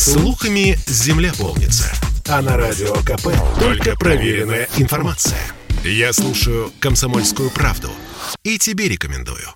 [0.00, 1.92] Слухами земля полнится.
[2.26, 3.28] А на радио КП
[3.60, 5.38] только проверенная информация.
[5.84, 7.90] Я слушаю «Комсомольскую правду»
[8.42, 9.46] и тебе рекомендую.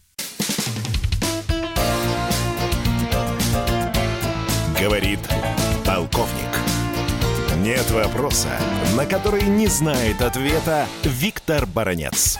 [4.79, 5.21] Говорит
[5.87, 6.59] полковник.
[7.57, 8.51] Нет вопроса,
[8.99, 12.37] на который не знает ответа Виктор Баранец.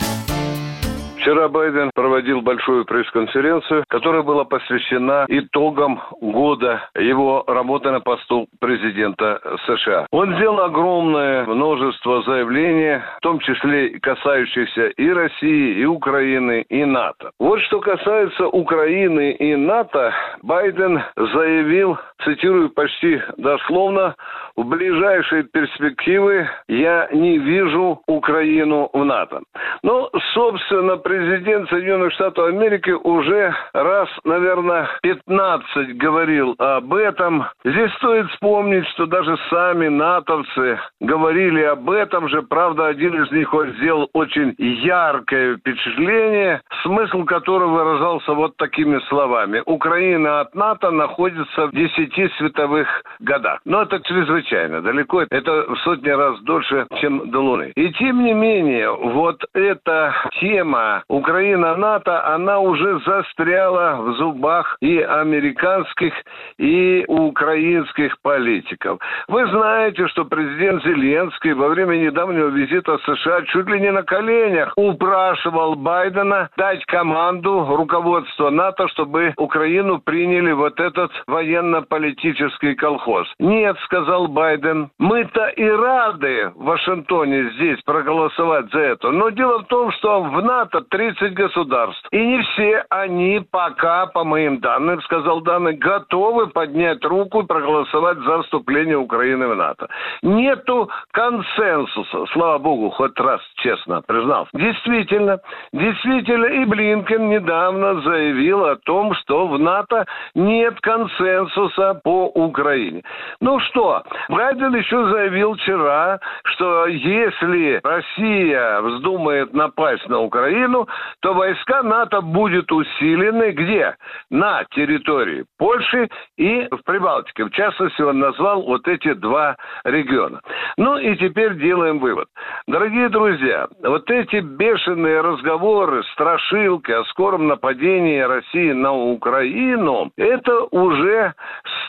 [1.25, 9.41] Вчера Байден проводил большую пресс-конференцию, которая была посвящена итогам года его работы на посту президента
[9.65, 10.05] США.
[10.11, 17.31] Он сделал огромное множество заявлений, в том числе касающихся и России, и Украины, и НАТО.
[17.39, 20.13] Вот что касается Украины и НАТО,
[20.43, 24.13] Байден заявил, цитирую почти дословно,
[24.55, 29.41] в ближайшей перспективы я не вижу Украину в НАТО.
[29.83, 37.45] Ну, собственно, президент Соединенных Штатов Америки уже раз, наверное, 15 говорил об этом.
[37.63, 42.41] Здесь стоит вспомнить, что даже сами натовцы говорили об этом же.
[42.41, 49.61] Правда, один из них сделал очень яркое впечатление, смысл которого выражался вот такими словами.
[49.65, 52.87] Украина от НАТО находится в 10 световых
[53.19, 53.59] годах.
[53.65, 55.23] Но это чрезвычайно далеко.
[55.29, 57.71] Это в сотни раз дольше, чем до Луны.
[57.75, 66.13] И тем не менее, вот эта тема Украина-НАТО, она уже застряла в зубах и американских,
[66.57, 68.99] и украинских политиков.
[69.27, 74.03] Вы знаете, что президент Зеленский во время недавнего визита в США чуть ли не на
[74.03, 83.27] коленях упрашивал Байдена дать команду руководства НАТО, чтобы Украину приняли вот этот военно-политический колхоз.
[83.39, 89.09] Нет, сказал Байден, мы-то и рады в Вашингтоне здесь проголосовать за это.
[89.11, 92.05] Но дело в том, что в НАТО 30 государств.
[92.11, 98.17] И не все они пока, по моим данным, сказал данный, готовы поднять руку и проголосовать
[98.19, 99.87] за вступление Украины в НАТО.
[100.21, 104.49] Нету консенсуса, слава богу, хоть раз честно признался.
[104.53, 105.39] Действительно,
[105.71, 113.01] действительно, и Блинкен недавно заявил о том, что в НАТО нет консенсуса по Украине.
[113.39, 120.87] Ну что, Байден еще заявил вчера, что если Россия вздумает напасть на Украину,
[121.21, 123.95] то войска НАТО будут усилены где?
[124.29, 127.45] На территории Польши и в Прибалтике.
[127.45, 130.41] В частности, он назвал вот эти два региона.
[130.77, 132.27] Ну и теперь делаем вывод.
[132.67, 141.33] Дорогие друзья, вот эти бешеные разговоры, страшилки о скором нападении России на Украину, это уже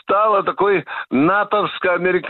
[0.01, 2.26] стало такой натовско-американской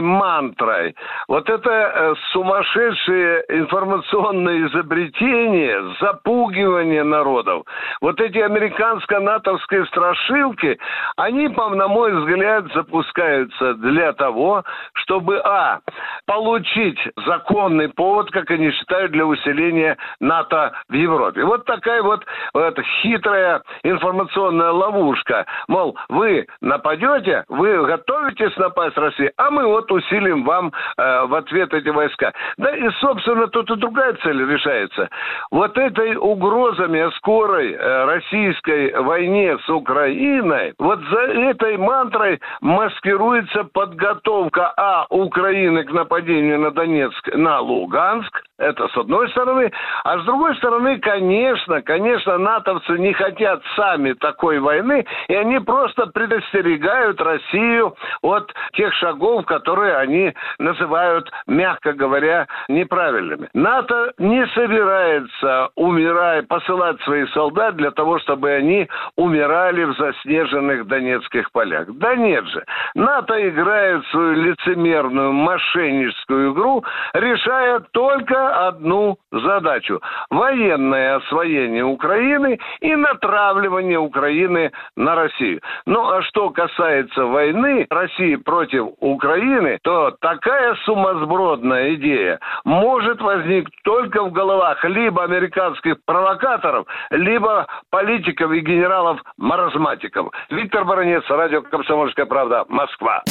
[0.00, 0.94] мантрой.
[1.28, 7.64] Вот это э, сумасшедшее информационное изобретение, запугивание народов,
[8.00, 10.78] вот эти американско-натовские страшилки,
[11.16, 15.80] они, на мой взгляд, запускаются для того, чтобы, а,
[16.26, 21.44] получить законный повод, как они считают, для усиления НАТО в Европе.
[21.44, 22.24] Вот такая вот,
[22.54, 25.46] вот хитрая информационная ловушка.
[25.68, 31.72] Мол, вы нападете, вы готовитесь напасть России, а мы вот усилим вам э, в ответ
[31.74, 32.32] эти войска.
[32.56, 35.08] Да и, собственно, тут и другая цель решается.
[35.50, 43.64] Вот этой угрозами о скорой э, российской войне с Украиной, вот за этой мантрой маскируется
[43.64, 49.72] подготовка, а, Украины к нападению на Донецк, на Луганск, это с одной стороны.
[50.04, 56.06] А с другой стороны, конечно, конечно, натовцы не хотят сами такой войны, и они просто
[56.06, 63.48] предостерегают Россию от тех шагов, которые они называют, мягко говоря, неправильными.
[63.54, 71.50] НАТО не собирается умирать, посылать своих солдат для того, чтобы они умирали в заснеженных донецких
[71.52, 71.86] полях.
[71.88, 72.64] Да нет же.
[72.94, 80.00] НАТО играет свою лицемерную мошенническую игру, решая только одну задачу–
[80.30, 85.60] военное освоение Украины и натравливание Украины на Россию.
[85.86, 94.22] Ну а что касается войны России против Украины, то такая сумасбродная идея может возникнуть только
[94.24, 100.30] в головах либо американских провокаторов, либо политиков и генералов-маразматиков.
[100.50, 103.22] Виктор Баранец, радио «Комсомольская правда», Москва.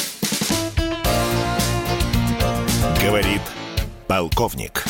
[3.02, 3.42] Говорит
[4.08, 4.84] полковник.